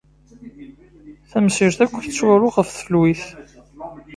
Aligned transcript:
Tamsirt 1.29 1.79
akk 1.83 1.93
tettwaru 2.03 2.49
ɣef 2.55 2.67
tfelwit. 2.69 3.23